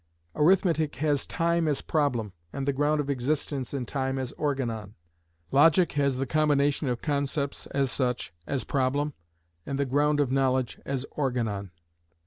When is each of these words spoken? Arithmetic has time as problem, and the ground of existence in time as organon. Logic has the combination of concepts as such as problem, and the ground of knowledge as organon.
Arithmetic 0.35 0.95
has 0.95 1.27
time 1.27 1.67
as 1.67 1.81
problem, 1.81 2.33
and 2.51 2.67
the 2.67 2.73
ground 2.73 2.99
of 2.99 3.07
existence 3.07 3.71
in 3.71 3.85
time 3.85 4.17
as 4.17 4.31
organon. 4.31 4.95
Logic 5.51 5.91
has 5.91 6.17
the 6.17 6.25
combination 6.25 6.87
of 6.87 7.03
concepts 7.03 7.67
as 7.67 7.91
such 7.91 8.33
as 8.47 8.63
problem, 8.63 9.13
and 9.63 9.77
the 9.77 9.85
ground 9.85 10.19
of 10.19 10.31
knowledge 10.31 10.79
as 10.87 11.05
organon. 11.11 11.69